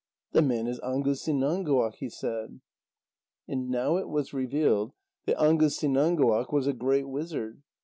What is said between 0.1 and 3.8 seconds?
"The man is Angusinãnguaq," he said. And